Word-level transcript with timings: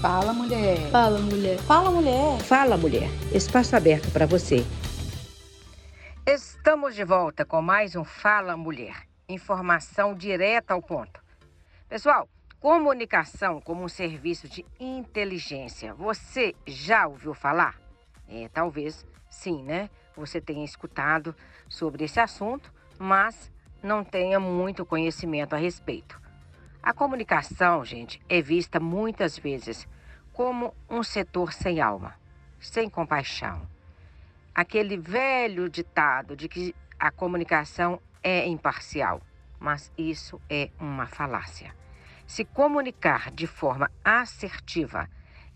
Fala, 0.00 0.32
mulher. 0.32 0.90
Fala, 0.90 1.18
mulher. 1.18 1.58
Fala, 1.58 1.90
mulher. 1.90 2.40
Fala, 2.40 2.76
mulher. 2.78 3.08
Espaço 3.34 3.76
aberto 3.76 4.10
para 4.10 4.24
você. 4.24 4.64
Estamos 6.26 6.94
de 6.94 7.04
volta 7.04 7.44
com 7.44 7.60
mais 7.60 7.94
um 7.94 8.02
Fala 8.02 8.56
Mulher. 8.56 9.06
Informação 9.28 10.14
direta 10.14 10.72
ao 10.72 10.80
ponto. 10.80 11.22
Pessoal, 11.86 12.26
comunicação 12.58 13.60
como 13.60 13.84
um 13.84 13.88
serviço 13.88 14.48
de 14.48 14.64
inteligência. 14.80 15.92
Você 15.92 16.54
já 16.66 17.06
ouviu 17.06 17.34
falar? 17.34 17.78
É, 18.26 18.48
talvez 18.48 19.04
sim, 19.28 19.62
né? 19.62 19.90
Você 20.16 20.40
tenha 20.40 20.64
escutado 20.64 21.36
sobre 21.68 22.06
esse 22.06 22.18
assunto, 22.18 22.72
mas 22.98 23.52
não 23.82 24.02
tenha 24.02 24.40
muito 24.40 24.86
conhecimento 24.86 25.52
a 25.52 25.58
respeito. 25.58 26.18
A 26.82 26.94
comunicação, 26.94 27.84
gente, 27.84 28.22
é 28.26 28.40
vista 28.40 28.80
muitas 28.80 29.38
vezes 29.38 29.86
como 30.32 30.74
um 30.88 31.02
setor 31.02 31.52
sem 31.52 31.78
alma, 31.78 32.14
sem 32.58 32.88
compaixão. 32.88 33.68
Aquele 34.54 34.96
velho 34.96 35.68
ditado 35.68 36.34
de 36.34 36.48
que 36.48 36.74
a 36.98 37.10
comunicação 37.10 38.00
é 38.22 38.46
imparcial, 38.46 39.20
mas 39.58 39.92
isso 39.96 40.40
é 40.48 40.70
uma 40.80 41.06
falácia. 41.06 41.74
Se 42.26 42.46
comunicar 42.46 43.30
de 43.30 43.46
forma 43.46 43.90
assertiva 44.02 45.06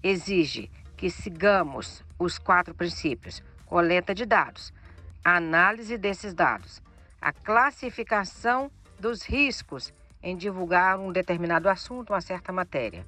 exige 0.02 0.70
que 0.94 1.08
sigamos 1.08 2.04
os 2.18 2.38
quatro 2.38 2.74
princípios: 2.74 3.42
coleta 3.64 4.14
de 4.14 4.26
dados, 4.26 4.74
análise 5.24 5.96
desses 5.96 6.34
dados, 6.34 6.82
a 7.18 7.32
classificação 7.32 8.70
dos 9.00 9.22
riscos 9.22 9.92
em 10.24 10.34
divulgar 10.34 10.98
um 10.98 11.12
determinado 11.12 11.68
assunto, 11.68 12.14
uma 12.14 12.20
certa 12.22 12.50
matéria, 12.50 13.06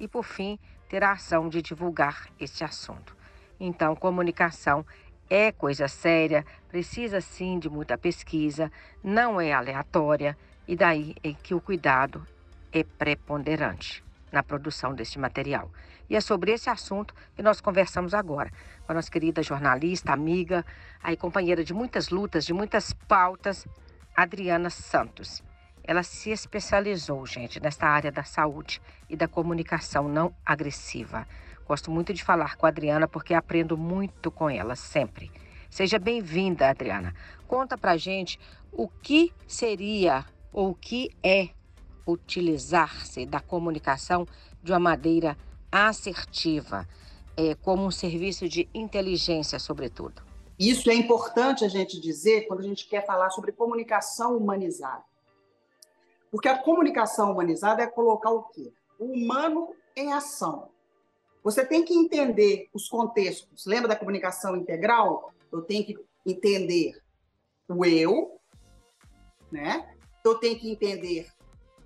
e, 0.00 0.08
por 0.08 0.24
fim, 0.24 0.58
ter 0.88 1.04
a 1.04 1.12
ação 1.12 1.48
de 1.48 1.62
divulgar 1.62 2.28
esse 2.40 2.64
assunto. 2.64 3.16
Então, 3.58 3.94
comunicação 3.94 4.84
é 5.30 5.52
coisa 5.52 5.86
séria, 5.86 6.44
precisa 6.68 7.20
sim 7.20 7.60
de 7.60 7.70
muita 7.70 7.96
pesquisa, 7.96 8.70
não 9.02 9.40
é 9.40 9.52
aleatória, 9.52 10.36
e 10.66 10.74
daí 10.74 11.14
é 11.22 11.32
que 11.32 11.54
o 11.54 11.60
cuidado 11.60 12.26
é 12.72 12.82
preponderante 12.82 14.04
na 14.32 14.42
produção 14.42 14.92
deste 14.92 15.20
material. 15.20 15.70
E 16.10 16.16
é 16.16 16.20
sobre 16.20 16.50
esse 16.50 16.68
assunto 16.68 17.14
que 17.36 17.42
nós 17.42 17.60
conversamos 17.60 18.12
agora 18.12 18.50
com 18.84 18.90
a 18.90 18.94
nossa 18.96 19.10
querida 19.10 19.40
jornalista, 19.40 20.12
amiga, 20.12 20.66
aí 21.00 21.16
companheira 21.16 21.62
de 21.62 21.72
muitas 21.72 22.08
lutas, 22.08 22.44
de 22.44 22.52
muitas 22.52 22.92
pautas, 22.92 23.68
Adriana 24.16 24.68
Santos. 24.68 25.44
Ela 25.86 26.02
se 26.02 26.30
especializou, 26.30 27.24
gente, 27.24 27.60
nesta 27.60 27.86
área 27.86 28.10
da 28.10 28.24
saúde 28.24 28.82
e 29.08 29.16
da 29.16 29.28
comunicação 29.28 30.08
não 30.08 30.34
agressiva. 30.44 31.28
Gosto 31.64 31.92
muito 31.92 32.12
de 32.12 32.24
falar 32.24 32.56
com 32.56 32.66
a 32.66 32.70
Adriana 32.70 33.06
porque 33.06 33.32
aprendo 33.32 33.78
muito 33.78 34.28
com 34.30 34.50
ela 34.50 34.74
sempre. 34.74 35.30
Seja 35.70 35.96
bem-vinda, 35.98 36.68
Adriana. 36.68 37.14
Conta 37.46 37.78
pra 37.78 37.96
gente 37.96 38.38
o 38.72 38.88
que 38.88 39.32
seria 39.46 40.24
ou 40.52 40.70
o 40.70 40.74
que 40.74 41.10
é 41.22 41.50
utilizar-se 42.04 43.24
da 43.24 43.38
comunicação 43.40 44.26
de 44.62 44.72
uma 44.72 44.80
maneira 44.80 45.36
assertiva, 45.70 46.88
é, 47.36 47.54
como 47.54 47.84
um 47.84 47.90
serviço 47.92 48.48
de 48.48 48.68
inteligência, 48.74 49.58
sobretudo. 49.60 50.22
Isso 50.58 50.90
é 50.90 50.94
importante 50.94 51.64
a 51.64 51.68
gente 51.68 52.00
dizer 52.00 52.46
quando 52.48 52.60
a 52.60 52.64
gente 52.64 52.88
quer 52.88 53.04
falar 53.06 53.30
sobre 53.30 53.52
comunicação 53.52 54.36
humanizada. 54.36 55.04
Porque 56.30 56.48
a 56.48 56.58
comunicação 56.58 57.32
humanizada 57.32 57.82
é 57.82 57.86
colocar 57.86 58.30
o 58.30 58.44
quê? 58.44 58.72
O 58.98 59.06
humano 59.06 59.74
em 59.94 60.12
ação. 60.12 60.68
Você 61.42 61.64
tem 61.64 61.84
que 61.84 61.94
entender 61.94 62.68
os 62.74 62.88
contextos. 62.88 63.66
Lembra 63.66 63.88
da 63.88 63.96
comunicação 63.96 64.56
integral? 64.56 65.32
Eu 65.52 65.62
tenho 65.62 65.86
que 65.86 65.96
entender 66.26 67.00
o 67.68 67.84
eu, 67.84 68.40
né? 69.50 69.88
Eu 70.24 70.34
tenho 70.36 70.58
que 70.58 70.70
entender 70.70 71.28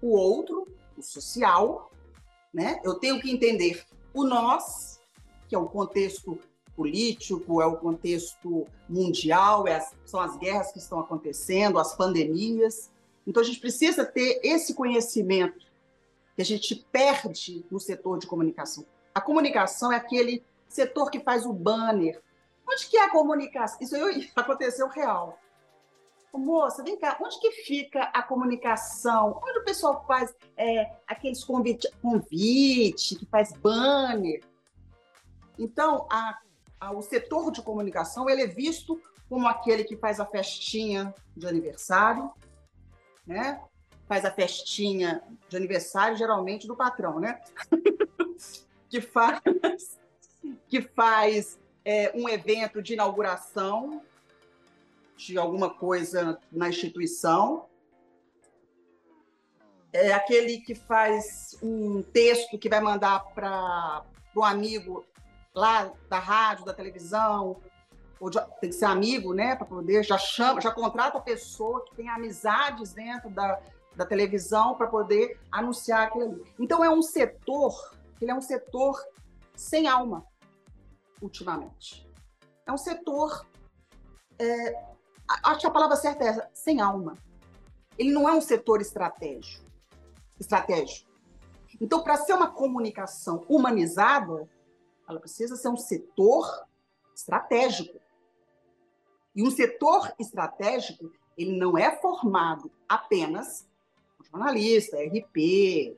o 0.00 0.16
outro, 0.16 0.66
o 0.96 1.02
social, 1.02 1.90
né? 2.52 2.80
Eu 2.82 2.94
tenho 2.94 3.20
que 3.20 3.30
entender 3.30 3.84
o 4.14 4.24
nós, 4.24 5.00
que 5.48 5.54
é 5.54 5.58
o 5.58 5.68
contexto 5.68 6.38
político, 6.74 7.60
é 7.60 7.66
o 7.66 7.76
contexto 7.76 8.66
mundial, 8.88 9.68
é 9.68 9.76
as, 9.76 9.94
são 10.06 10.20
as 10.20 10.36
guerras 10.38 10.72
que 10.72 10.78
estão 10.78 10.98
acontecendo, 10.98 11.78
as 11.78 11.94
pandemias. 11.94 12.89
Então 13.26 13.42
a 13.42 13.46
gente 13.46 13.60
precisa 13.60 14.04
ter 14.04 14.40
esse 14.42 14.74
conhecimento 14.74 15.66
que 16.34 16.42
a 16.42 16.44
gente 16.44 16.74
perde 16.90 17.64
no 17.70 17.78
setor 17.78 18.18
de 18.18 18.26
comunicação. 18.26 18.84
A 19.14 19.20
comunicação 19.20 19.92
é 19.92 19.96
aquele 19.96 20.42
setor 20.68 21.10
que 21.10 21.20
faz 21.20 21.44
o 21.44 21.52
banner. 21.52 22.20
Onde 22.68 22.86
que 22.86 22.96
é 22.96 23.04
a 23.04 23.10
comunicação? 23.10 23.78
Isso 23.80 23.96
aconteceu 24.36 24.88
real 24.88 25.38
moça, 26.38 26.82
vem 26.82 26.98
cá, 26.98 27.18
onde 27.20 27.38
que 27.40 27.50
fica 27.50 28.02
a 28.04 28.22
comunicação? 28.22 29.40
Onde 29.42 29.58
o 29.58 29.64
pessoal 29.64 30.04
faz 30.06 30.34
é, 30.56 30.92
aqueles 31.06 31.42
convites, 31.42 31.90
convite, 32.00 33.16
que 33.16 33.26
faz 33.26 33.52
banner? 33.52 34.40
Então, 35.58 36.06
a, 36.10 36.38
a, 36.80 36.92
o 36.92 37.02
setor 37.02 37.50
de 37.50 37.62
comunicação 37.62 38.28
ele 38.28 38.42
é 38.42 38.46
visto 38.46 39.00
como 39.28 39.46
aquele 39.46 39.84
que 39.84 39.96
faz 39.96 40.20
a 40.20 40.26
festinha 40.26 41.14
de 41.36 41.46
aniversário, 41.46 42.30
né? 43.30 43.62
Faz 44.08 44.24
a 44.24 44.30
festinha 44.30 45.22
de 45.48 45.56
aniversário, 45.56 46.16
geralmente 46.16 46.66
do 46.66 46.74
patrão, 46.74 47.20
né? 47.20 47.40
que 48.90 49.00
faz, 49.00 49.40
que 50.68 50.82
faz 50.82 51.58
é, 51.84 52.10
um 52.14 52.28
evento 52.28 52.82
de 52.82 52.94
inauguração 52.94 54.02
de 55.16 55.38
alguma 55.38 55.70
coisa 55.72 56.40
na 56.50 56.68
instituição. 56.68 57.66
É 59.92 60.12
aquele 60.12 60.58
que 60.58 60.74
faz 60.74 61.56
um 61.62 62.02
texto 62.02 62.58
que 62.58 62.68
vai 62.68 62.80
mandar 62.80 63.20
para 63.32 64.04
o 64.34 64.42
amigo 64.42 65.04
lá 65.54 65.92
da 66.08 66.18
rádio, 66.18 66.64
da 66.64 66.74
televisão, 66.74 67.60
ou 68.20 68.30
tem 68.30 68.68
que 68.68 68.72
ser 68.72 68.84
amigo, 68.84 69.32
né, 69.32 69.56
para 69.56 69.66
poder 69.66 70.04
já 70.04 70.18
chama, 70.18 70.60
já 70.60 70.70
contrata 70.70 71.18
a 71.18 71.22
pessoa 71.22 71.84
que 71.86 71.96
tem 71.96 72.08
amizades 72.08 72.92
dentro 72.92 73.30
da, 73.30 73.58
da 73.96 74.04
televisão 74.04 74.74
para 74.74 74.86
poder 74.86 75.40
anunciar 75.50 76.06
aquilo 76.06 76.24
ali. 76.24 76.44
Então 76.58 76.84
é 76.84 76.90
um 76.90 77.00
setor, 77.00 77.72
ele 78.20 78.30
é 78.30 78.34
um 78.34 78.42
setor 78.42 79.02
sem 79.56 79.88
alma 79.88 80.26
ultimamente. 81.22 82.06
É 82.66 82.72
um 82.72 82.78
setor 82.78 83.46
é, 84.38 84.90
acho 85.44 85.60
que 85.60 85.66
a 85.66 85.70
palavra 85.70 85.96
certa 85.96 86.24
é 86.24 86.28
essa, 86.28 86.50
sem 86.52 86.80
alma. 86.80 87.14
Ele 87.98 88.10
não 88.10 88.28
é 88.28 88.32
um 88.32 88.40
setor 88.40 88.80
estratégico. 88.80 89.64
estratégico. 90.38 91.10
Então, 91.80 92.02
para 92.02 92.16
ser 92.16 92.34
uma 92.34 92.50
comunicação 92.50 93.44
humanizada, 93.48 94.48
ela 95.08 95.20
precisa 95.20 95.56
ser 95.56 95.68
um 95.68 95.76
setor 95.76 96.66
estratégico. 97.14 97.98
E 99.40 99.42
um 99.42 99.50
setor 99.50 100.12
estratégico, 100.18 101.10
ele 101.34 101.56
não 101.56 101.78
é 101.78 101.96
formado 101.96 102.70
apenas 102.86 103.66
por 104.18 104.26
jornalista, 104.26 104.98
RP, 104.98 105.96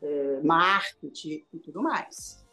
é, 0.00 0.40
marketing 0.44 1.44
e 1.52 1.58
tudo 1.58 1.82
mais. 1.82 2.46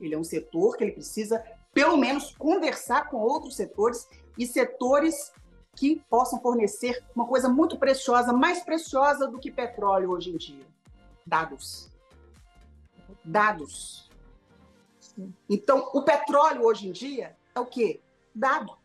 Ele 0.00 0.12
é 0.12 0.18
um 0.18 0.24
setor 0.24 0.76
que 0.76 0.82
ele 0.82 0.90
precisa, 0.90 1.40
pelo 1.72 1.96
menos, 1.96 2.34
conversar 2.36 3.08
com 3.08 3.18
outros 3.18 3.54
setores 3.54 4.08
e 4.36 4.44
setores 4.44 5.32
que 5.76 6.02
possam 6.10 6.40
fornecer 6.40 7.04
uma 7.14 7.28
coisa 7.28 7.48
muito 7.48 7.78
preciosa, 7.78 8.32
mais 8.32 8.60
preciosa 8.64 9.28
do 9.28 9.38
que 9.38 9.52
petróleo 9.52 10.10
hoje 10.10 10.30
em 10.30 10.36
dia: 10.36 10.66
dados. 11.24 11.92
Dados. 13.24 14.10
Então, 15.48 15.90
o 15.94 16.02
petróleo 16.02 16.64
hoje 16.64 16.88
em 16.88 16.90
dia 16.90 17.36
é 17.54 17.60
o 17.60 17.66
quê? 17.66 18.00
Dado. 18.34 18.82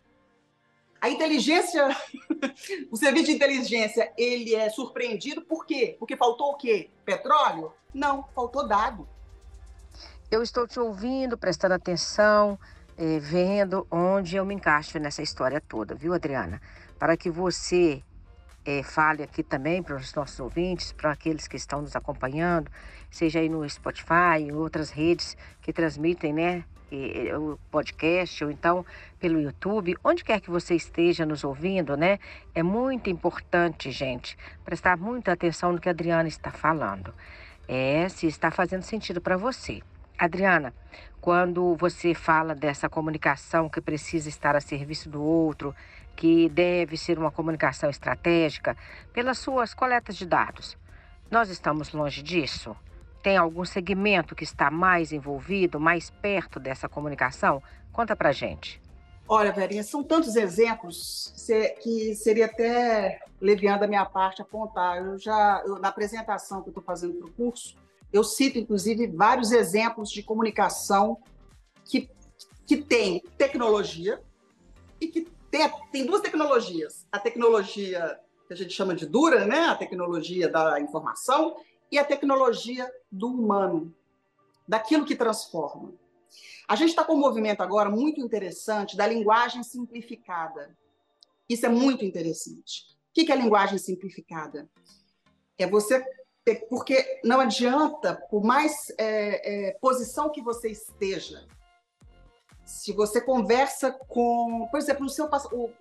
A 1.01 1.09
inteligência, 1.09 1.87
o 2.91 2.97
serviço 2.97 3.27
de 3.27 3.31
inteligência, 3.33 4.11
ele 4.17 4.53
é 4.53 4.69
surpreendido 4.69 5.41
por 5.41 5.65
quê? 5.65 5.95
Porque 5.97 6.17
faltou 6.17 6.51
o 6.51 6.57
quê? 6.57 6.89
Petróleo? 7.05 7.71
Não, 7.93 8.25
faltou 8.35 8.67
dado. 8.67 9.07
Eu 10.29 10.43
estou 10.43 10.67
te 10.67 10.79
ouvindo, 10.79 11.37
prestando 11.37 11.73
atenção, 11.73 12.59
é, 12.97 13.17
vendo 13.17 13.87
onde 13.89 14.35
eu 14.35 14.45
me 14.45 14.53
encaixo 14.53 14.99
nessa 14.99 15.21
história 15.23 15.61
toda, 15.61 15.95
viu, 15.95 16.13
Adriana? 16.13 16.61
Para 16.99 17.15
que 17.15 17.29
você 17.29 18.03
é, 18.65 18.83
fale 18.83 19.23
aqui 19.23 19.41
também 19.41 19.81
para 19.81 19.95
os 19.95 20.13
nossos 20.13 20.39
ouvintes, 20.39 20.91
para 20.91 21.11
aqueles 21.11 21.47
que 21.47 21.55
estão 21.55 21.81
nos 21.81 21.95
acompanhando, 21.95 22.69
seja 23.09 23.39
aí 23.39 23.49
no 23.49 23.67
Spotify, 23.67 24.39
em 24.39 24.51
outras 24.51 24.89
redes 24.89 25.37
que 25.61 25.71
transmitem, 25.71 26.33
né? 26.33 26.65
O 27.37 27.57
podcast 27.69 28.43
ou 28.43 28.51
então 28.51 28.85
pelo 29.19 29.39
YouTube, 29.39 29.95
onde 30.03 30.23
quer 30.23 30.39
que 30.39 30.49
você 30.49 30.75
esteja 30.75 31.25
nos 31.25 31.43
ouvindo, 31.43 31.95
né? 31.95 32.19
É 32.53 32.63
muito 32.63 33.09
importante, 33.09 33.91
gente, 33.91 34.37
prestar 34.63 34.97
muita 34.97 35.31
atenção 35.31 35.71
no 35.71 35.79
que 35.79 35.89
a 35.89 35.91
Adriana 35.91 36.27
está 36.27 36.51
falando. 36.51 37.13
É, 37.67 38.09
se 38.09 38.25
está 38.25 38.49
fazendo 38.49 38.81
sentido 38.81 39.21
para 39.21 39.37
você. 39.37 39.81
Adriana, 40.17 40.73
quando 41.21 41.75
você 41.75 42.13
fala 42.13 42.55
dessa 42.55 42.89
comunicação 42.89 43.69
que 43.69 43.79
precisa 43.79 44.27
estar 44.27 44.55
a 44.55 44.61
serviço 44.61 45.09
do 45.09 45.21
outro, 45.21 45.75
que 46.15 46.49
deve 46.49 46.97
ser 46.97 47.17
uma 47.17 47.31
comunicação 47.31 47.89
estratégica, 47.89 48.75
pelas 49.13 49.37
suas 49.37 49.73
coletas 49.73 50.17
de 50.17 50.25
dados, 50.25 50.77
nós 51.31 51.49
estamos 51.49 51.93
longe 51.93 52.21
disso? 52.21 52.75
Tem 53.21 53.37
algum 53.37 53.65
segmento 53.65 54.35
que 54.35 54.43
está 54.43 54.71
mais 54.71 55.11
envolvido, 55.11 55.79
mais 55.79 56.09
perto 56.09 56.59
dessa 56.59 56.87
comunicação? 56.87 57.61
Conta 57.91 58.15
pra 58.15 58.31
gente. 58.31 58.81
Olha, 59.27 59.51
Verinha, 59.51 59.83
são 59.83 60.03
tantos 60.03 60.35
exemplos 60.35 61.33
que 61.83 62.15
seria 62.15 62.45
até 62.45 63.19
leviando 63.39 63.81
da 63.81 63.87
minha 63.87 64.05
parte 64.05 64.41
apontar. 64.41 64.97
Eu 64.97 65.19
já, 65.19 65.61
eu, 65.65 65.77
na 65.77 65.89
apresentação 65.89 66.61
que 66.61 66.69
eu 66.69 66.71
estou 66.71 66.83
fazendo 66.83 67.13
para 67.13 67.27
o 67.27 67.31
curso, 67.33 67.75
eu 68.11 68.23
cito, 68.23 68.57
inclusive, 68.57 69.05
vários 69.05 69.51
exemplos 69.51 70.09
de 70.09 70.23
comunicação 70.23 71.19
que, 71.85 72.09
que 72.65 72.77
tem 72.77 73.21
tecnologia 73.37 74.19
e 74.99 75.07
que 75.07 75.27
tem, 75.51 75.69
tem 75.91 76.05
duas 76.05 76.21
tecnologias. 76.21 77.05
A 77.11 77.19
tecnologia 77.19 78.19
que 78.47 78.53
a 78.53 78.55
gente 78.55 78.73
chama 78.73 78.95
de 78.95 79.05
dura, 79.05 79.45
né? 79.45 79.65
a 79.65 79.75
tecnologia 79.75 80.49
da 80.49 80.81
informação, 80.81 81.55
e 81.91 81.97
a 81.97 82.05
tecnologia 82.05 82.89
do 83.11 83.27
humano, 83.27 83.93
daquilo 84.67 85.05
que 85.05 85.15
transforma. 85.15 85.93
A 86.67 86.75
gente 86.75 86.89
está 86.89 87.03
com 87.03 87.13
um 87.13 87.19
movimento 87.19 87.61
agora 87.61 87.89
muito 87.89 88.21
interessante 88.21 88.95
da 88.95 89.07
linguagem 89.07 89.63
simplificada. 89.63 90.77
Isso 91.49 91.65
é 91.65 91.69
muito 91.69 92.05
interessante. 92.05 92.83
O 93.09 93.13
que 93.13 93.31
é 93.31 93.35
linguagem 93.35 93.79
simplificada? 93.79 94.69
É 95.57 95.65
você 95.65 96.05
ter, 96.45 96.67
porque 96.69 97.19
não 97.23 97.39
adianta, 97.39 98.15
por 98.29 98.43
mais 98.43 98.91
é, 98.97 99.69
é, 99.69 99.71
posição 99.79 100.29
que 100.29 100.41
você 100.41 100.69
esteja, 100.69 101.47
se 102.63 102.93
você 102.93 103.19
conversa 103.19 103.91
com, 103.91 104.67
por 104.69 104.77
exemplo, 104.77 105.03
no 105.03 105.09
seu, 105.09 105.27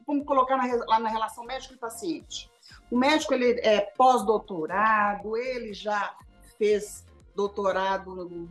vamos 0.07 0.25
colocar 0.25 0.57
na, 0.57 0.85
lá 0.87 0.99
na 0.99 1.11
relação 1.11 1.45
médico 1.45 1.75
e 1.75 1.79
paciente. 1.79 2.51
O 2.91 2.97
médico 2.97 3.35
ele 3.35 3.61
é 3.61 3.81
pós-doutorado, 3.81 5.37
ele 5.37 5.75
já 5.75 6.17
fez 6.57 7.05
doutorado 7.35 8.49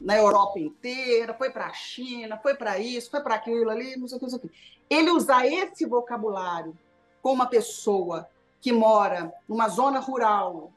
na 0.00 0.16
Europa 0.16 0.58
inteira, 0.58 1.34
foi 1.34 1.50
para 1.50 1.66
a 1.66 1.72
China, 1.72 2.38
foi 2.38 2.54
para 2.54 2.78
isso, 2.78 3.10
foi 3.10 3.20
para 3.20 3.34
aquilo 3.34 3.70
ali, 3.70 3.96
não 3.96 4.08
sei 4.08 4.16
o 4.16 4.18
que, 4.18 4.26
não 4.26 4.30
sei 4.30 4.38
o 4.38 4.42
que. 4.42 4.50
Ele 4.88 5.10
usar 5.10 5.46
esse 5.46 5.84
vocabulário 5.86 6.76
com 7.22 7.32
uma 7.32 7.46
pessoa 7.46 8.28
que 8.60 8.72
mora 8.72 9.32
numa 9.48 9.68
zona 9.68 10.00
rural, 10.00 10.72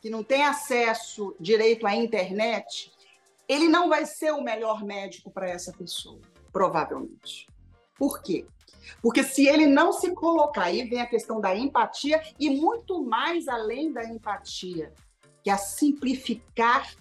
que 0.00 0.10
não 0.10 0.22
tem 0.22 0.44
acesso 0.44 1.34
direito 1.38 1.86
à 1.86 1.94
internet, 1.94 2.92
ele 3.48 3.68
não 3.68 3.88
vai 3.88 4.04
ser 4.06 4.32
o 4.32 4.42
melhor 4.42 4.84
médico 4.84 5.30
para 5.30 5.48
essa 5.48 5.72
pessoa, 5.72 6.20
provavelmente. 6.52 7.46
Por 7.94 8.22
quê? 8.22 8.46
Porque 9.02 9.22
se 9.22 9.46
ele 9.46 9.66
não 9.66 9.92
se 9.92 10.12
colocar, 10.12 10.64
aí 10.64 10.84
vem 10.84 11.00
a 11.00 11.06
questão 11.06 11.40
da 11.40 11.54
empatia 11.54 12.22
e 12.38 12.50
muito 12.50 13.02
mais 13.04 13.48
além 13.48 13.92
da 13.92 14.04
empatia, 14.04 14.92
que 15.42 15.50
é 15.50 15.56
simplificar 15.56 16.94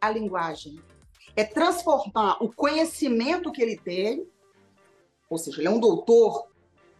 a 0.00 0.10
linguagem. 0.10 0.80
É 1.36 1.44
transformar 1.44 2.42
o 2.42 2.52
conhecimento 2.52 3.52
que 3.52 3.62
ele 3.62 3.76
tem, 3.76 4.26
ou 5.28 5.38
seja, 5.38 5.60
ele 5.60 5.68
é 5.68 5.70
um 5.70 5.78
doutor, 5.78 6.48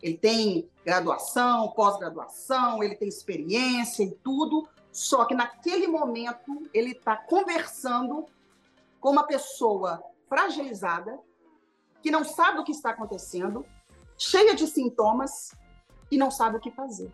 ele 0.03 0.17
tem 0.17 0.71
graduação, 0.85 1.73
pós-graduação, 1.73 2.83
ele 2.83 2.95
tem 2.95 3.09
experiência 3.09 4.03
e 4.03 4.13
tudo, 4.13 4.69
só 4.93 5.25
que 5.25 5.35
naquele 5.35 5.87
momento 5.87 6.69
ele 6.73 6.93
está 6.93 7.17
conversando 7.17 8.27
com 9.01 9.11
uma 9.11 9.27
pessoa 9.27 10.03
fragilizada, 10.29 11.19
que 12.03 12.11
não 12.11 12.25
sabe 12.25 12.61
o 12.61 12.65
que 12.65 12.73
está 12.73 12.91
acontecendo, 12.91 13.65
cheia 14.21 14.55
de 14.55 14.67
sintomas 14.67 15.55
e 16.11 16.19
não 16.19 16.31
sabe 16.31 16.59
o 16.59 16.61
que 16.61 16.71
fazer. 16.71 17.11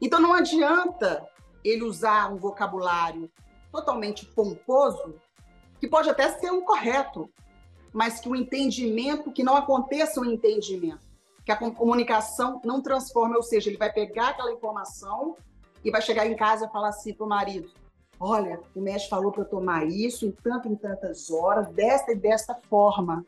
Então 0.00 0.20
não 0.20 0.32
adianta 0.32 1.28
ele 1.64 1.82
usar 1.82 2.32
um 2.32 2.36
vocabulário 2.36 3.28
totalmente 3.72 4.24
pomposo 4.24 5.16
que 5.80 5.88
pode 5.88 6.08
até 6.08 6.30
ser 6.38 6.52
o 6.52 6.62
correto, 6.62 7.28
mas 7.92 8.20
que 8.20 8.28
o 8.28 8.36
entendimento, 8.36 9.32
que 9.32 9.42
não 9.42 9.56
aconteça 9.56 10.20
o 10.20 10.22
um 10.22 10.30
entendimento, 10.30 11.04
que 11.44 11.50
a 11.50 11.56
comunicação 11.56 12.60
não 12.64 12.80
transforma, 12.80 13.36
ou 13.36 13.42
seja, 13.42 13.68
ele 13.68 13.76
vai 13.76 13.92
pegar 13.92 14.28
aquela 14.28 14.52
informação 14.52 15.36
e 15.84 15.90
vai 15.90 16.00
chegar 16.00 16.26
em 16.26 16.36
casa 16.36 16.66
e 16.66 16.72
falar 16.72 16.88
assim 16.88 17.14
para 17.14 17.26
o 17.26 17.28
marido: 17.28 17.70
olha, 18.20 18.60
o 18.74 18.80
médico 18.80 19.10
falou 19.10 19.32
para 19.32 19.42
eu 19.42 19.48
tomar 19.48 19.86
isso 19.86 20.24
em 20.24 20.30
tanto 20.30 20.68
em 20.68 20.76
tantas 20.76 21.30
horas, 21.30 21.68
desta 21.68 22.12
e 22.12 22.16
desta 22.16 22.54
forma. 22.54 23.26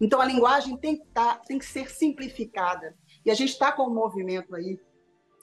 Então 0.00 0.20
a 0.20 0.24
linguagem 0.24 0.76
tem 0.76 0.96
que, 0.96 1.04
tá, 1.06 1.36
tem 1.36 1.58
que 1.58 1.66
ser 1.66 1.90
simplificada. 1.90 2.96
E 3.24 3.30
a 3.30 3.34
gente 3.34 3.50
está 3.50 3.72
com 3.72 3.84
um 3.84 3.94
movimento 3.94 4.54
aí 4.54 4.78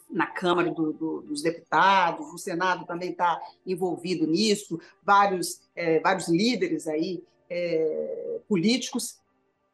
na 0.10 0.26
Câmara 0.26 0.72
do, 0.72 0.92
do, 0.92 1.22
dos 1.22 1.42
Deputados, 1.42 2.34
o 2.34 2.38
Senado 2.38 2.86
também 2.86 3.12
está 3.12 3.40
envolvido 3.66 4.26
nisso, 4.26 4.80
vários, 5.04 5.62
é, 5.76 6.00
vários 6.00 6.28
líderes 6.28 6.88
aí 6.88 7.24
é, 7.50 8.40
políticos 8.48 9.20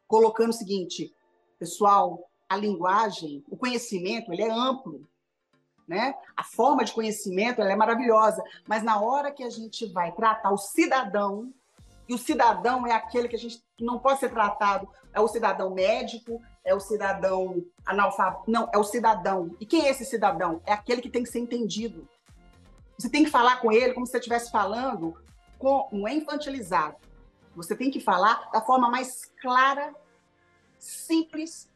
colocando 0.06 0.50
o 0.50 0.52
seguinte, 0.52 1.12
pessoal, 1.58 2.30
a 2.48 2.56
linguagem, 2.56 3.42
o 3.50 3.56
conhecimento, 3.56 4.32
ele 4.32 4.42
é 4.42 4.50
amplo, 4.50 5.08
né? 5.86 6.14
A 6.36 6.44
forma 6.44 6.84
de 6.84 6.92
conhecimento 6.92 7.60
ela 7.60 7.72
é 7.72 7.76
maravilhosa, 7.76 8.42
mas 8.66 8.82
na 8.82 9.00
hora 9.00 9.32
que 9.32 9.42
a 9.42 9.50
gente 9.50 9.86
vai 9.86 10.12
tratar 10.12 10.52
o 10.52 10.58
cidadão 10.58 11.52
e 12.08 12.14
o 12.14 12.18
cidadão 12.18 12.86
é 12.86 12.92
aquele 12.92 13.28
que 13.28 13.36
a 13.36 13.38
gente 13.38 13.62
não 13.80 13.98
pode 13.98 14.20
ser 14.20 14.30
tratado, 14.30 14.88
é 15.12 15.20
o 15.20 15.28
cidadão 15.28 15.70
médico, 15.70 16.40
é 16.64 16.74
o 16.74 16.80
cidadão 16.80 17.64
analfabeto, 17.84 18.50
não, 18.50 18.68
é 18.72 18.78
o 18.78 18.84
cidadão. 18.84 19.56
E 19.60 19.66
quem 19.66 19.86
é 19.86 19.90
esse 19.90 20.04
cidadão? 20.04 20.60
É 20.64 20.72
aquele 20.72 21.02
que 21.02 21.10
tem 21.10 21.22
que 21.22 21.30
ser 21.30 21.40
entendido. 21.40 22.08
Você 22.98 23.08
tem 23.08 23.24
que 23.24 23.30
falar 23.30 23.60
com 23.60 23.72
ele 23.72 23.92
como 23.92 24.06
se 24.06 24.12
você 24.12 24.18
estivesse 24.18 24.50
falando 24.50 25.16
com, 25.58 26.06
é 26.06 26.14
infantilizado. 26.14 26.96
Você 27.54 27.74
tem 27.74 27.90
que 27.90 28.00
falar 28.00 28.50
da 28.52 28.60
forma 28.60 28.90
mais 28.90 29.24
clara, 29.40 29.94
simples 30.78 31.68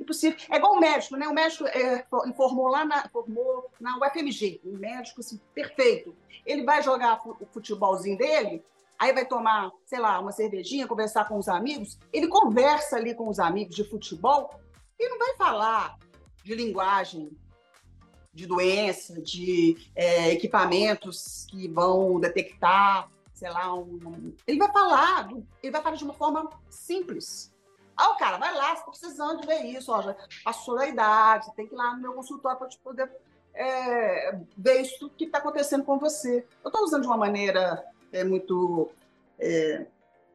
e 0.00 0.04
possível. 0.04 0.38
É 0.50 0.56
igual 0.56 0.74
o 0.74 0.80
médico, 0.80 1.16
né? 1.16 1.28
O 1.28 1.34
médico 1.34 1.66
é, 1.66 2.06
informou 2.26 2.68
lá 2.68 2.84
na, 2.84 3.08
formou 3.08 3.70
na 3.80 3.98
UFMG, 3.98 4.60
um 4.64 4.78
médico 4.78 5.20
assim, 5.20 5.38
perfeito. 5.54 6.16
Ele 6.44 6.64
vai 6.64 6.82
jogar 6.82 7.20
o 7.26 7.46
futebolzinho 7.46 8.18
dele, 8.18 8.64
aí 8.98 9.12
vai 9.12 9.26
tomar, 9.26 9.70
sei 9.86 9.98
lá, 9.98 10.18
uma 10.20 10.32
cervejinha, 10.32 10.86
conversar 10.86 11.26
com 11.26 11.38
os 11.38 11.48
amigos, 11.48 11.98
ele 12.12 12.28
conversa 12.28 12.96
ali 12.96 13.14
com 13.14 13.28
os 13.28 13.38
amigos 13.38 13.74
de 13.74 13.84
futebol 13.84 14.50
e 14.98 15.08
não 15.08 15.18
vai 15.18 15.36
falar 15.36 15.98
de 16.42 16.54
linguagem, 16.54 17.30
de 18.32 18.46
doença, 18.46 19.20
de 19.22 19.76
é, 19.94 20.32
equipamentos 20.32 21.46
que 21.48 21.68
vão 21.68 22.18
detectar, 22.18 23.08
sei 23.32 23.50
lá, 23.50 23.74
um... 23.74 24.34
ele 24.46 24.58
vai 24.58 24.72
falar, 24.72 25.28
ele 25.62 25.72
vai 25.72 25.82
falar 25.82 25.96
de 25.96 26.04
uma 26.04 26.14
forma 26.14 26.48
simples. 26.68 27.52
Ah, 27.96 28.10
o 28.10 28.16
cara, 28.16 28.38
vai 28.38 28.52
lá, 28.52 28.74
você 28.74 28.80
está 28.80 28.90
precisando 28.90 29.46
ver 29.46 29.62
isso, 29.66 29.92
ó, 29.92 30.02
já 30.02 30.16
passou 30.44 30.76
da 30.76 30.86
idade, 30.86 31.54
tem 31.54 31.66
que 31.66 31.74
ir 31.74 31.76
lá 31.76 31.94
no 31.94 32.02
meu 32.02 32.12
consultório 32.12 32.58
para 32.58 32.68
te 32.68 32.78
poder 32.78 33.08
é, 33.54 34.36
ver 34.56 34.80
isso 34.80 35.08
que 35.10 35.24
está 35.24 35.38
acontecendo 35.38 35.84
com 35.84 35.98
você. 35.98 36.44
Eu 36.64 36.68
estou 36.68 36.82
usando 36.82 37.02
de 37.02 37.06
uma 37.06 37.16
maneira 37.16 37.84
é, 38.14 38.24
muito 38.24 38.90
é, 39.38 39.86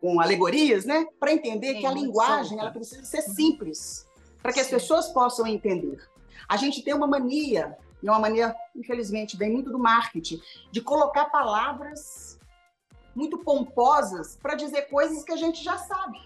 com 0.01 0.19
alegorias, 0.19 0.86
né? 0.86 1.07
Para 1.19 1.31
entender 1.31 1.74
Sim, 1.74 1.79
que 1.79 1.86
a 1.86 1.91
linguagem 1.91 2.59
ela 2.59 2.71
precisa 2.71 3.03
ser 3.03 3.21
simples, 3.21 4.05
para 4.41 4.51
que 4.51 4.59
Sim. 4.59 4.65
as 4.65 4.69
pessoas 4.69 5.07
possam 5.07 5.48
entender. 5.48 6.01
A 6.48 6.57
gente 6.57 6.83
tem 6.83 6.93
uma 6.93 7.07
mania, 7.07 7.77
e 8.03 8.07
é 8.07 8.12
uma 8.12 8.19
mania, 8.19 8.55
infelizmente, 8.75 9.38
vem 9.38 9.51
muito 9.51 9.71
do 9.71 9.79
marketing, 9.79 10.41
de 10.71 10.81
colocar 10.81 11.25
palavras 11.25 12.38
muito 13.15 13.39
pomposas 13.39 14.38
para 14.41 14.55
dizer 14.55 14.83
coisas 14.83 15.24
que 15.24 15.31
a 15.31 15.38
gente 15.38 15.63
já 15.63 15.77
sabe. 15.77 16.19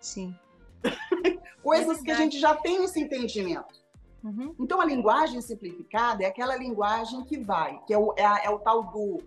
Sim. 0.00 0.34
coisas 1.62 2.00
é 2.00 2.02
que 2.02 2.10
a 2.10 2.16
gente 2.16 2.38
já 2.38 2.54
tem 2.56 2.84
esse 2.84 3.00
entendimento. 3.00 3.80
Uhum. 4.22 4.54
Então, 4.58 4.80
a 4.80 4.84
linguagem 4.84 5.40
simplificada 5.40 6.22
é 6.22 6.26
aquela 6.26 6.56
linguagem 6.56 7.24
que 7.24 7.38
vai, 7.38 7.80
que 7.86 7.92
é 7.94 7.98
o, 7.98 8.14
é, 8.16 8.46
é 8.46 8.50
o 8.50 8.58
tal 8.58 8.84
do 8.84 9.20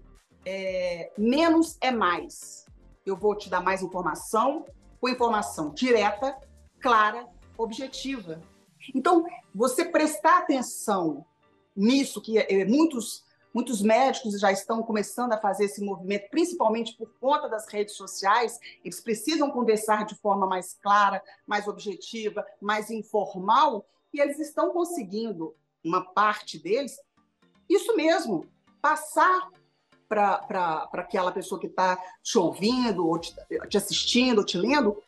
é, 0.46 1.12
menos 1.18 1.78
é 1.82 1.92
mais. 1.92 2.66
Eu 3.06 3.18
vou 3.18 3.36
te 3.36 3.50
dar 3.50 3.62
mais 3.62 3.82
informação, 3.82 4.66
com 5.02 5.10
informação 5.10 5.74
direta, 5.74 6.38
clara, 6.80 7.28
objetiva. 7.58 8.42
Então, 8.94 9.26
você 9.54 9.86
prestar 9.86 10.40
atenção 10.40 11.26
nisso, 11.76 12.22
que 12.22 12.38
é, 12.38 12.66
muitos, 12.66 13.24
muitos 13.54 13.82
médicos 13.82 14.40
já 14.40 14.52
estão 14.52 14.84
começando 14.84 15.34
a 15.34 15.38
fazer 15.38 15.66
esse 15.66 15.84
movimento, 15.84 16.30
principalmente 16.30 16.96
por 16.96 17.10
conta 17.20 17.50
das 17.50 17.68
redes 17.68 17.96
sociais, 17.96 18.60
eles 18.84 19.02
precisam 19.02 19.50
conversar 19.50 20.06
de 20.06 20.16
forma 20.16 20.46
mais 20.46 20.74
clara, 20.82 21.22
mais 21.46 21.68
objetiva, 21.68 22.46
mais 22.62 22.90
informal, 22.90 23.86
e 24.14 24.20
eles 24.20 24.40
estão 24.40 24.72
conseguindo, 24.72 25.56
uma 25.84 26.02
parte 26.14 26.58
deles, 26.58 26.98
isso 27.70 27.96
mesmo, 27.96 28.48
passar 28.82 29.50
para 30.08 30.90
aquela 30.94 31.32
pessoa 31.32 31.60
que 31.60 31.68
está 31.68 31.98
te 32.22 32.38
ouvindo, 32.38 33.08
ou 33.08 33.20
te, 33.20 33.36
te 33.70 33.78
assistindo, 33.78 34.40
ou 34.40 34.46
te 34.46 34.58
lendo, 34.58 35.02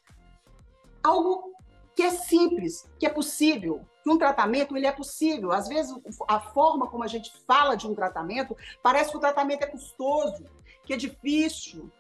algo 1.04 1.54
que 1.96 2.04
é 2.04 2.12
simples, 2.12 2.88
que 3.00 3.06
é 3.06 3.10
possível, 3.10 3.82
que 4.04 4.10
um 4.10 4.18
tratamento 4.18 4.78
ele 4.78 4.86
é 4.86 4.92
possível. 4.92 5.52
Às 5.52 5.68
vezes 5.68 5.96
a 6.28 6.40
forma 6.40 6.88
como 6.88 7.04
a 7.04 7.08
gente 7.08 7.32
fala 7.46 7.76
de 7.76 7.88
um 7.88 7.96
tratamento 7.96 8.56
parece 8.84 9.12
que 9.12 9.18
o 9.18 9.22
tratamento 9.22 9.64
é 9.64 9.68
custoso, 9.68 10.46
que 10.84 10.94
é 10.94 10.98
difícil. 10.98 11.92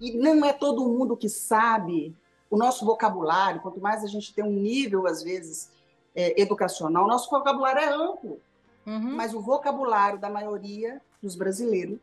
E 0.00 0.16
não 0.16 0.44
é 0.44 0.52
todo 0.52 0.88
mundo 0.88 1.16
que 1.16 1.28
sabe 1.28 2.16
o 2.50 2.56
nosso 2.56 2.84
vocabulário, 2.84 3.60
quanto 3.60 3.80
mais 3.80 4.04
a 4.04 4.06
gente 4.06 4.34
tem 4.34 4.44
um 4.44 4.52
nível, 4.52 5.06
às 5.06 5.22
vezes, 5.22 5.72
é, 6.14 6.40
educacional, 6.40 7.06
nosso 7.06 7.30
vocabulário 7.30 7.80
é 7.80 7.88
amplo. 7.88 8.40
Uhum. 8.86 9.16
Mas 9.16 9.32
o 9.34 9.40
vocabulário 9.40 10.18
da 10.18 10.28
maioria 10.28 11.00
dos 11.22 11.36
brasileiros 11.36 11.98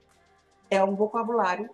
é 0.69 0.83
um 0.83 0.95
vocabulário 0.95 1.69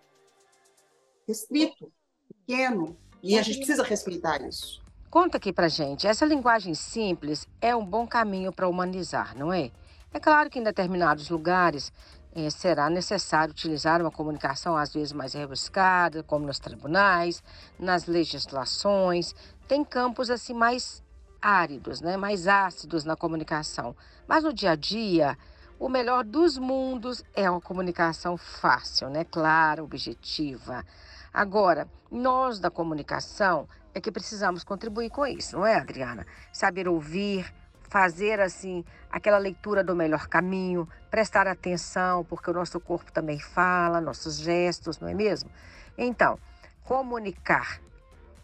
restrito, 1.28 1.92
pequeno, 2.28 2.98
e 3.22 3.38
a 3.38 3.42
gente 3.42 3.58
precisa 3.58 3.84
respeitar 3.84 4.42
isso. 4.48 4.84
Conta 5.10 5.38
aqui 5.38 5.54
pra 5.54 5.68
gente, 5.68 6.08
essa 6.08 6.26
linguagem 6.26 6.74
simples 6.74 7.48
é 7.62 7.76
um 7.76 7.86
bom 7.86 8.06
caminho 8.06 8.52
para 8.52 8.68
humanizar, 8.68 9.38
não 9.38 9.52
é? 9.52 9.72
É 10.14 10.20
claro 10.20 10.50
que 10.50 10.60
em 10.60 10.64
determinados 10.64 11.30
lugares 11.30 11.92
eh, 12.36 12.50
será 12.50 12.90
necessário 12.90 13.52
utilizar 13.52 14.02
uma 14.02 14.12
comunicação 14.12 14.78
às 14.78 14.94
vezes 14.94 15.14
mais 15.14 15.34
rebuscada, 15.34 16.24
como 16.24 16.46
nos 16.46 16.60
tribunais, 16.60 17.44
nas 17.80 18.06
legislações. 18.06 19.34
Tem 19.68 19.84
campos 19.84 20.30
assim 20.30 20.54
mais 20.54 21.04
áridos, 21.42 22.02
né, 22.02 22.18
mais 22.18 22.48
ácidos 22.48 23.06
na 23.06 23.16
comunicação. 23.16 23.96
Mas 24.28 24.44
no 24.44 24.54
dia 24.54 24.72
a 24.72 24.76
dia, 24.76 25.38
o 25.80 25.90
melhor 25.90 26.24
dos 26.24 26.58
mundos 26.58 27.24
é 27.34 27.50
uma 27.50 27.62
comunicação 27.62 28.38
fácil, 28.38 29.10
né, 29.10 29.24
clara, 29.26 29.84
objetiva. 29.84 30.86
Agora, 31.34 31.88
nós 32.10 32.60
da 32.60 32.72
comunicação 32.72 33.68
é 33.94 34.00
que 34.00 34.12
precisamos 34.12 34.64
contribuir 34.64 35.10
com 35.10 35.26
isso, 35.26 35.58
não 35.58 35.66
é, 35.66 35.76
Adriana? 35.76 36.26
Saber 36.52 36.88
ouvir, 36.88 37.54
fazer 37.90 38.40
assim 38.40 38.84
aquela 39.10 39.38
leitura 39.38 39.84
do 39.84 39.96
melhor 39.96 40.28
caminho, 40.28 40.88
prestar 41.12 41.48
atenção, 41.48 42.24
porque 42.26 42.50
o 42.50 42.54
nosso 42.54 42.80
corpo 42.80 43.12
também 43.12 43.40
fala, 43.40 44.02
nossos 44.02 44.38
gestos, 44.38 45.00
não 45.00 45.08
é 45.08 45.14
mesmo? 45.14 45.50
Então, 45.98 46.38
comunicar 46.84 47.80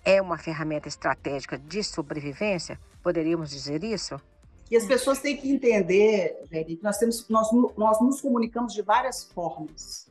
é 0.04 0.22
uma 0.22 0.38
ferramenta 0.38 0.88
estratégica 0.88 1.58
de 1.58 1.84
sobrevivência? 1.84 2.80
Poderíamos 3.04 3.50
dizer 3.50 3.84
isso? 3.84 4.20
E 4.72 4.78
as 4.78 4.86
pessoas 4.86 5.20
têm 5.20 5.36
que 5.36 5.52
entender, 5.52 6.46
Velho, 6.50 6.78
que 6.78 6.82
nós, 6.82 6.98
temos, 6.98 7.28
nós, 7.28 7.50
nós 7.76 8.00
nos 8.00 8.22
comunicamos 8.22 8.74
de 8.74 8.82
várias 8.82 9.26
formas. 9.26 10.10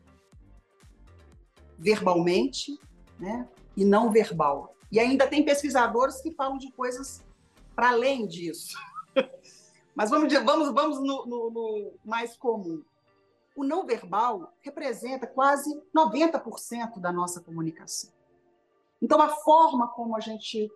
Verbalmente, 1.79 2.79
né? 3.19 3.49
E 3.75 3.87
não 3.87 4.11
verbal. 4.11 4.75
E 4.93 5.01
ainda 5.01 5.27
tem 5.27 5.43
pesquisadores 5.43 6.21
que 6.21 6.31
falam 6.33 6.59
de 6.59 6.71
coisas 6.73 7.25
para 7.75 7.89
além 7.89 8.27
disso. 8.27 8.77
Mas 9.97 10.11
vamos, 10.11 10.31
vamos, 10.31 10.75
vamos 10.75 11.01
no, 11.01 11.25
no, 11.25 11.51
no 11.51 11.93
mais 12.05 12.37
comum. 12.37 12.83
O 13.57 13.65
não 13.65 13.87
verbal 13.87 14.53
representa 14.61 15.27
quase 15.27 15.75
90% 15.97 17.01
da 17.01 17.11
nossa 17.11 17.41
comunicação. 17.41 18.11
Então, 19.01 19.23
a 19.23 19.29
forma 19.29 19.89
como 19.89 20.15
a 20.15 20.21
gente 20.21 20.71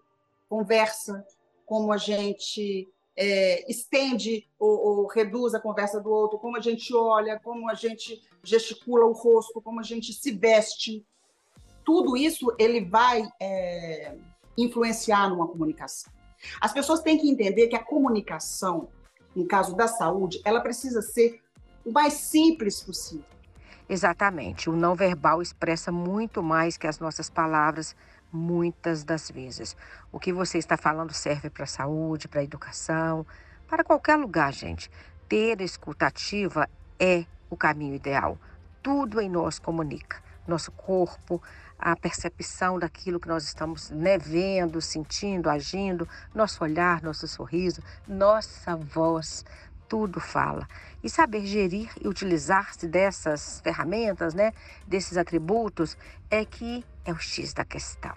conversa, 0.49 1.27
como 1.67 1.93
a 1.93 1.99
gente 1.99 2.89
é, 3.17 3.71
estende 3.71 4.49
ou, 4.59 5.01
ou, 5.01 5.07
reduz 5.07 5.55
a 5.55 5.61
conversa 5.61 6.01
do 6.01 6.11
outro, 6.11 6.39
como 6.39 6.57
a 6.57 6.61
gente 6.61 6.95
olha, 6.95 7.39
como 7.39 7.71
a 7.71 7.75
gente 7.75 8.23
gesticula 8.43 9.05
o 9.05 9.13
rosto, 9.13 9.61
como 9.61 9.81
a 9.81 9.83
gente 9.83 10.13
se 10.13 10.33
veste, 10.33 11.07
tudo 11.85 12.17
isso 12.17 12.55
ele 12.59 12.85
vai 12.85 13.23
é, 13.41 14.17
influenciar 14.57 15.29
numa 15.29 15.47
comunicação. 15.47 16.13
As 16.61 16.73
pessoas 16.73 17.01
têm 17.01 17.19
que 17.19 17.29
entender 17.29 17.69
que 17.69 17.77
a 17.77 17.83
comunicação, 17.83 18.89
no 19.35 19.47
caso 19.47 19.75
da 19.77 19.87
saúde, 19.87 20.41
ela 20.45 20.61
precisa 20.61 21.01
ser 21.01 21.41
o 21.85 21.93
mais 21.93 22.15
simples 22.15 22.83
possível. 22.83 23.25
Exatamente. 23.89 24.71
O 24.71 24.77
não 24.77 24.95
verbal 24.95 25.43
expressa 25.43 25.93
muito 25.93 26.43
mais 26.43 26.77
que 26.77 26.87
as 26.87 26.99
nossas 26.99 27.29
palavras, 27.29 27.95
muitas 28.35 29.05
das 29.05 29.31
vezes. 29.31 29.77
O 30.11 30.19
que 30.19 30.33
você 30.33 30.59
está 30.59 30.77
falando 30.77 31.13
serve 31.13 31.49
para 31.49 31.65
a 31.65 31.69
saúde, 31.69 32.29
para 32.29 32.41
a 32.41 32.45
educação, 32.45 33.25
para 33.69 33.85
qualquer 33.85 34.17
lugar, 34.17 34.53
gente. 34.53 34.91
Ter 35.29 35.61
escutativa 35.61 36.69
é 36.99 37.25
o 37.49 37.57
caminho 37.57 37.95
ideal. 37.95 38.39
Tudo 38.83 39.21
em 39.21 39.31
nós 39.31 39.59
comunica. 39.59 40.23
Nosso 40.47 40.71
corpo, 40.73 41.41
a 41.79 41.97
percepção 41.97 42.79
daquilo 42.79 43.19
que 43.19 43.29
nós 43.29 43.45
estamos 43.45 43.91
né, 43.91 44.19
vendo, 44.19 44.81
sentindo, 44.81 45.49
agindo, 45.49 46.07
nosso 46.35 46.63
olhar, 46.63 47.03
nosso 47.03 47.27
sorriso, 47.27 47.83
nossa 48.07 48.77
voz, 48.77 49.45
tudo 49.89 50.21
fala. 50.21 50.69
E 51.03 51.09
saber 51.09 51.47
gerir 51.47 51.91
e 52.01 52.09
utilizar-se 52.09 52.87
dessas 52.87 53.61
ferramentas, 53.61 54.35
né, 54.35 54.53
desses 54.87 55.17
atributos, 55.17 55.97
é 56.31 56.45
que 56.45 56.85
é 57.05 57.13
o 57.13 57.19
X 57.19 57.53
da 57.53 57.65
questão. 57.65 58.15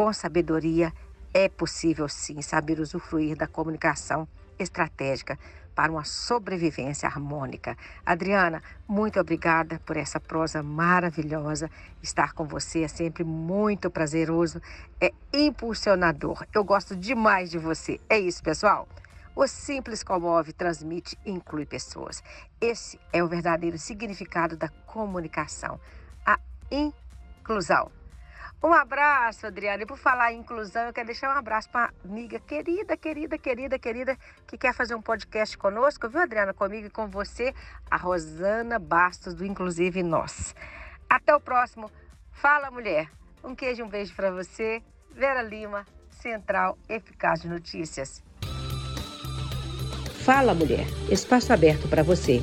Com 0.00 0.14
sabedoria 0.14 0.94
é 1.34 1.46
possível 1.46 2.08
sim 2.08 2.40
saber 2.40 2.80
usufruir 2.80 3.36
da 3.36 3.46
comunicação 3.46 4.26
estratégica 4.58 5.38
para 5.74 5.92
uma 5.92 6.04
sobrevivência 6.04 7.06
harmônica. 7.06 7.76
Adriana, 8.06 8.62
muito 8.88 9.20
obrigada 9.20 9.78
por 9.80 9.98
essa 9.98 10.18
prosa 10.18 10.62
maravilhosa. 10.62 11.70
Estar 12.02 12.32
com 12.32 12.46
você 12.46 12.84
é 12.84 12.88
sempre 12.88 13.24
muito 13.24 13.90
prazeroso, 13.90 14.58
é 14.98 15.12
impulsionador. 15.34 16.46
Eu 16.50 16.64
gosto 16.64 16.96
demais 16.96 17.50
de 17.50 17.58
você. 17.58 18.00
É 18.08 18.18
isso, 18.18 18.42
pessoal. 18.42 18.88
O 19.36 19.46
simples 19.46 20.02
comove, 20.02 20.54
transmite 20.54 21.14
e 21.26 21.30
inclui 21.30 21.66
pessoas. 21.66 22.22
Esse 22.58 22.98
é 23.12 23.22
o 23.22 23.28
verdadeiro 23.28 23.76
significado 23.76 24.56
da 24.56 24.70
comunicação, 24.86 25.78
a 26.24 26.38
inclusão. 26.70 27.99
Um 28.62 28.74
abraço, 28.74 29.46
Adriana. 29.46 29.82
E 29.82 29.86
por 29.86 29.96
falar 29.96 30.32
em 30.32 30.40
inclusão, 30.40 30.86
eu 30.86 30.92
quero 30.92 31.06
deixar 31.06 31.34
um 31.34 31.38
abraço 31.38 31.70
para 31.70 31.90
amiga 32.04 32.38
querida, 32.38 32.94
querida, 32.94 33.38
querida, 33.38 33.78
querida, 33.78 34.18
que 34.46 34.58
quer 34.58 34.74
fazer 34.74 34.94
um 34.94 35.00
podcast 35.00 35.56
conosco, 35.56 36.08
viu, 36.08 36.20
Adriana? 36.20 36.52
Comigo 36.52 36.86
e 36.86 36.90
com 36.90 37.08
você, 37.08 37.54
a 37.90 37.96
Rosana 37.96 38.78
Bastos, 38.78 39.34
do 39.34 39.46
Inclusive 39.46 40.02
Nós. 40.02 40.54
Até 41.08 41.34
o 41.34 41.40
próximo. 41.40 41.90
Fala, 42.32 42.70
mulher. 42.70 43.10
Um 43.42 43.54
queijo 43.54 43.82
um 43.82 43.88
beijo 43.88 44.14
para 44.14 44.30
você. 44.30 44.82
Vera 45.10 45.42
Lima, 45.42 45.86
Central 46.10 46.76
Eficaz 46.86 47.40
de 47.40 47.48
Notícias. 47.48 48.22
Fala, 50.22 50.54
mulher. 50.54 50.86
Espaço 51.10 51.50
aberto 51.52 51.88
para 51.88 52.02
você. 52.02 52.42